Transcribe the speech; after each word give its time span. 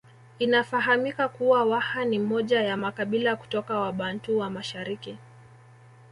Inafahamika 0.39 1.27
kuwa 1.29 1.65
Waha 1.65 2.05
ni 2.05 2.19
moja 2.19 2.61
ya 2.61 2.77
makabila 2.77 3.35
kutoka 3.35 3.79
Wabantu 3.79 4.37
wa 4.37 4.49
mashariki 4.49 5.17